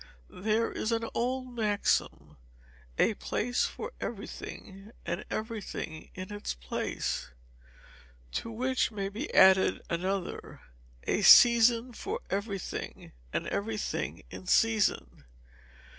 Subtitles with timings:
[0.41, 2.37] There is an old maxim,
[2.97, 7.29] "A place for everything, and everything in its place,"
[8.31, 10.61] To which may be added another,
[11.03, 15.23] "A season for everything, and everything in season."